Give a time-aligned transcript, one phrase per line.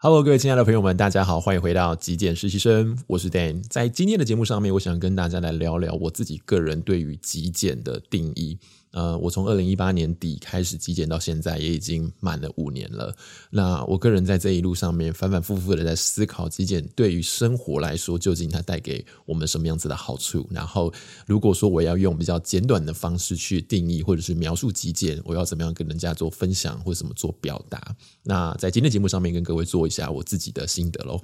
[0.00, 3.60] Hello，各位亲爱的朋友们，大家好，欢迎回到极简实习生，我是 Dan。
[3.68, 8.56] 在今天的节目上面，我想跟大家来聊聊我自己个人对于极简的定义。
[8.90, 13.14] 呃，我从二零一八年底开始极简到现在，也已经满了五年了。
[13.50, 20.48] 那我个人在这一路上面反反复复的在思考，极简对于生活来说，究竟它带给我们什么样子的好处？
[20.50, 20.92] 然后，
[21.26, 27.94] 如果说我要用比较简短的方式去定义或者是描述极简，我要怎么样跟人家做分享或者怎么做表达？
[28.22, 31.20] 那在今天节目上面跟各位做一下我自己的心得喽。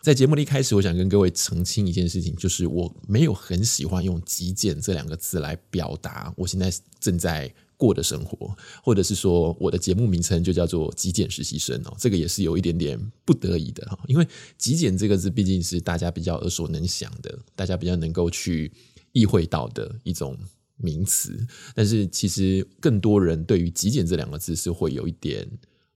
[0.00, 14.26] 在节目的一开始，我想跟各位澄清一件事情，就是我没有很喜欢用“极简”这两个字来表达我现在正在过的生活，或者是说我的节目名称就叫做“极简实习生”哦，这个也是有一点点不得已的哈，因为
[14.56, 18.70] “极简”这个字毕竟是大家比较耳熟能详的，大家比较能够去
[19.12, 20.38] 意会到的一种
[20.76, 21.36] 名词，
[21.74, 25.46] 但是其实更多人对于“极简”这两个字是会有一点。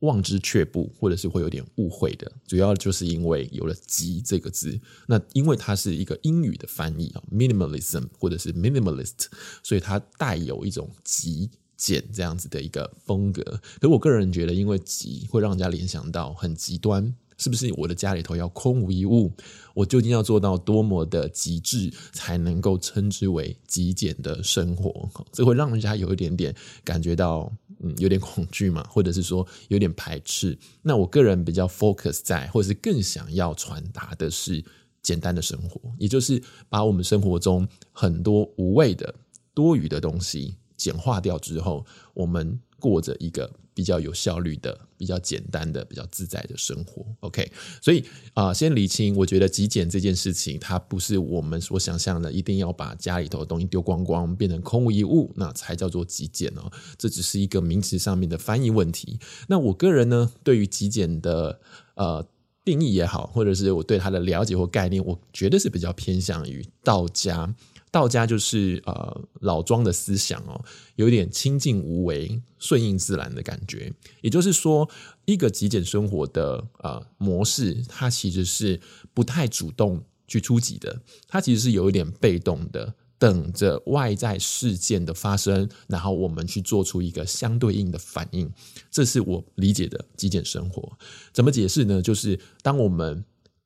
[0.02, 4.78] 望之却步，或者是会有点误会的，主要就是因为有了“极”这个字。
[5.06, 9.26] 那因为它是一个英语的翻译啊，minimalism 或者是 minimalist，
[9.62, 13.60] 所以它带有一种极简这样子的一个风格。
[13.80, 17.14] 可我个人觉得，因为“极”会让人家联想到很极端。
[17.38, 19.32] 是不是我的家里头要空无一物？
[19.74, 25.10] 我究竟要做到多么的极致，才能够称之为极简的生活？
[25.32, 30.56] 这会让人家有一点点感觉到，嗯，有点恐惧嘛，或者是说有点排斥。
[30.82, 34.64] 那我个人比较 focus 在，或者是更想要传达的是
[35.02, 39.14] 简单的生活，也就是把我们生活中很多无谓的、
[39.52, 43.50] 多余的东西简化掉之后，我们过着一个。
[43.74, 47.04] 比较有效率的、比较简单的、比较自在的生活。
[47.20, 56.70] OK，所以啊、先理清，我觉得极简这件事情，它不是我们所想象的，一定要把家里头的东西丢光光，变成空无一物，那才叫做极简哦。
[56.98, 59.18] 这只是一个名词上面的翻译问题。
[59.48, 61.60] 那我个人呢，对于极简的
[61.94, 62.26] 呃
[62.64, 67.54] 定义也好，或者是我对它的了解或概念，我觉得是比较偏向于道家。
[67.92, 70.64] 道家就是呃老庄的思想哦，
[70.96, 73.92] 有点清静无为、顺应自然的感觉。
[74.22, 74.88] 也就是说，
[75.26, 78.80] 一个极简生活的呃模式，它其实是
[79.12, 88.50] 不太主动去出击的，它其实是有一点被动的，等着外在事件的发生，然后我们去做出一个相对应的反应。
[88.90, 90.98] 这是我理解的极简生活。
[91.32, 92.00] 怎么解释呢？
[92.00, 93.22] 就是当我们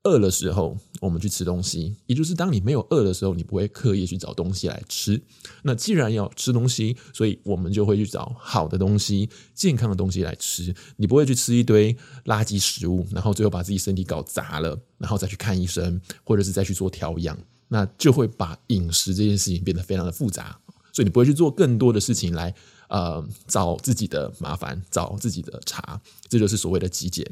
[0.06, 5.20] 饿的时候，我们去吃东西，也就是当你没有饿的时候，你不会刻意去找东西来吃。
[5.64, 10.72] 那既然要吃东西，所以我们就会去找好的东西、健康的东西来吃。
[10.96, 11.92] 你不会去吃一堆
[12.26, 20.56] 垃圾食物，然后最后把自己身体搞砸了，然后再去看医生，或者是再去做调养，那就会把饮食这件事情变得非常的复杂。
[20.96, 22.54] 所以你不会去做更多的事情来。
[22.88, 27.26] 呃，找自己的麻烦，找自己的茬，这就是所谓的极简。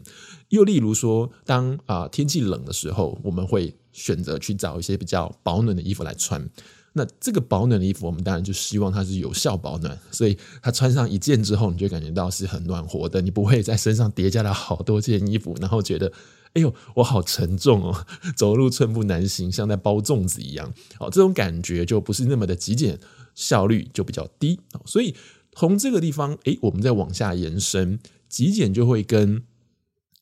[0.49, 6.45] 又例如说，当啊、天气冷的时候，我们会选择去找一些比较保暖的衣服来穿。
[6.93, 13.23] 那这个保暖的衣服，我们当然就希望它是有效保暖，所以它穿上一件之后，你就感觉到是很暖和的。
[13.23, 16.13] 你不会在身上叠加了好多件衣服，然后觉得，
[16.55, 20.75] 哎呦，我好沉重哦，走路寸步难行，像在包粽子一样。
[20.99, 22.99] 好，这种感觉就不是那么的极简，
[23.35, 24.59] 效率就比较低。
[24.85, 25.15] 所以。
[25.57, 29.45] 从这个地方，诶，我们再往下延伸，极简就会跟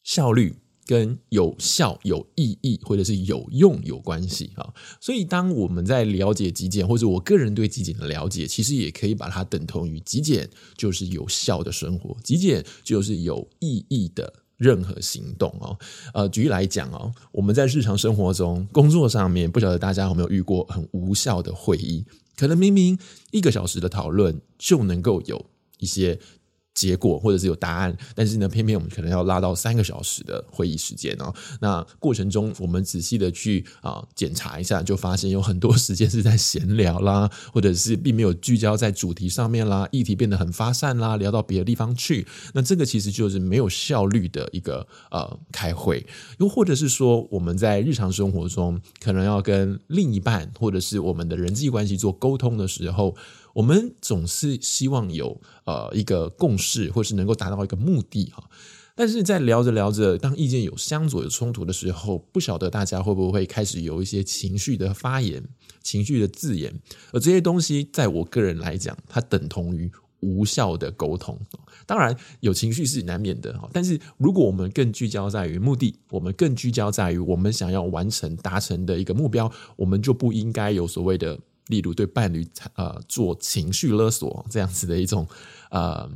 [0.05, 4.75] 效率、跟有效、有意义或者是有用有关系啊。
[5.00, 10.47] 所以，当我们在了解极简，或者我个人对极简的了解，其实也可以把它等同于极简
[10.77, 15.79] 就是有效的生活，极简就是有意义的任何行动哦。
[16.12, 22.05] 呃，举例来讲哦，我们在日常生活中、工作上面，不晓得大家有没有遇过很无效的会议？
[22.37, 22.98] 可能明明
[23.31, 25.47] 一个小时的讨论就能够有
[25.78, 26.19] 一些
[26.75, 31.33] 结果或者是有答案，但是呢，偏偏我们可能要拉到三个小时的会议时间哦。
[31.60, 42.27] 那过程中，我们仔细的去啊检查一下，就发现有很多时间是在闲聊啦，或者是并没有聚焦在主题上面啦，议题变得很发散啦，聊到别的地方去。
[42.55, 46.06] 那这个其实就是没有效率的一个呃开会，
[46.38, 53.14] 又或者是说我们在日常生活中可能要跟另一半或者是我们的人际关系做沟通的时候。
[53.54, 58.49] 我们总是希望有呃一个共识，或是能够达到一个目的哈。
[58.94, 65.43] 但是在聊着聊着，当意见有相左、有冲突的时候，不晓得大家会不会开始有一些情绪的发言、
[65.82, 66.78] 情绪的字眼，
[67.10, 69.90] 而这些东西，在我个人来讲，它等同于
[70.20, 71.40] 无效的沟通。
[71.87, 73.66] 当然，有情绪是难免的哈。
[73.72, 81.38] 但是如果我们更聚焦在于目的，我们更聚焦在于我们想要完成、达成的一个目标，我们就不应该有所谓的。
[81.69, 85.26] 例如对伴侣呃做情绪勒索这样子的一种
[85.70, 86.11] 呃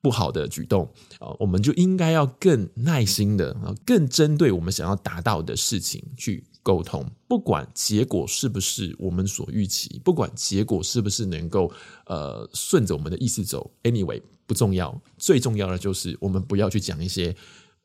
[0.00, 0.88] 不好的举动
[1.18, 7.04] 啊，我们就应该要更耐心的，更针对我们想要达到的事情去沟通。
[7.26, 11.70] 不管结果是不是我们所预期，不管结果是不是能够
[12.06, 17.34] 呃顺着我们的意思走，anyway 不重要，最重要的就是我们不要去讲一些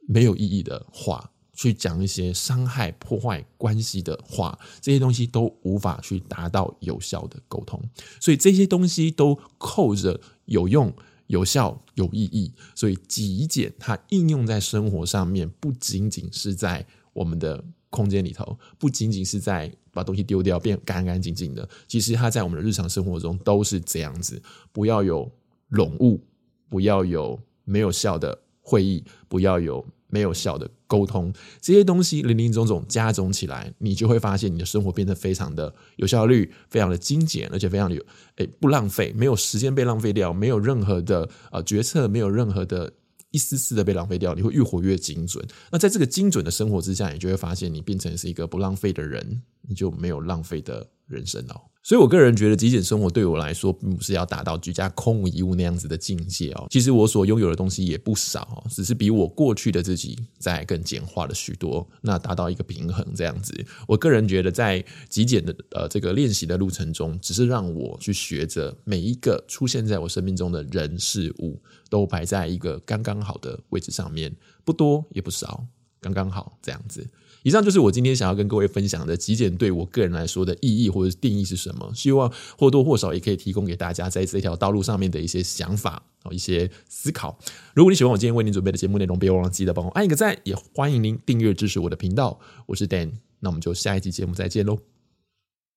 [0.08, 7.82] 没有意义的话，去讲一些伤害、破坏关系的话，这些东西都无法去达到有效的沟通。
[8.20, 10.94] 所以这些东西都扣着有用。
[11.28, 24.40] 有效有意义，所以极简它应用在生活上面，不仅仅是在我们的空间里头，不仅仅是在把东西丢掉变干干净净的，其实它在我们的日常生活中都是这样子。
[24.72, 25.32] 不要有
[25.72, 26.22] 冗误，
[26.70, 29.84] 不要有没有效的会议，不要有。
[30.14, 38.06] 没有效的沟通，这些东西林林总总加总起来，你就会发现你的生活变得非常的有效率，非常的精简，而且非常的有
[38.36, 42.94] 诶不浪费，没有时间被浪费掉，没有任何的呃决策，没有任何的
[43.32, 45.44] 一丝丝的被浪费掉，你会越活越精准。
[45.72, 49.42] 那在这个精准的生活之下，你就会发现你变成是一个不浪费的人，
[49.74, 51.62] 就没有浪费的人生了。
[51.86, 56.66] 所以，我个人觉得极简生活对我来说，并不是要达到居家空无一物那样子的境界哦。
[56.70, 63.54] 其实我所拥有的东西也不少，只是比我过去的自己在更简化了许多，那达到一个平衡这样子。
[63.86, 74.34] 我个人觉得，在极简的呃这个练习的路程中，只是让我去学着每一个出现在我生命中的人事物，都摆在一个刚刚好的位置上面，
[74.64, 75.62] 不多也不少，
[76.00, 77.06] 刚刚好这样子。
[77.44, 81.92] 以上就是我今天想要跟各位分享的极简对我个人来说的意义或者定义是什么？
[81.94, 87.38] 希望或多或少也可以提供给大家在这条道路上面的一些想法和一些思考。
[87.76, 92.40] 如果你喜欢我今天为您准备的节目内容，别忘了记得帮我按一个赞，也欢迎您订阅支持我的频道。
[92.66, 93.12] 我是 Dan，
[93.42, 94.80] 那我们就下一期节目再见喽，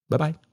[0.07, 0.46] 拜拜。